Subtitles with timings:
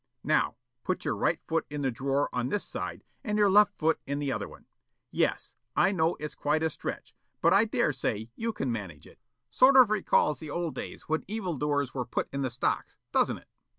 [0.23, 3.99] Now, put your right foot in the drawer on this side and your left foot
[4.07, 4.65] in the other one
[5.11, 9.19] yes, I know it's quite a stretch, but I dare say you can manage it.
[9.51, 13.37] Sort of recalls the old days when evil doers were put in the stocks, doesn't
[13.37, 13.47] it?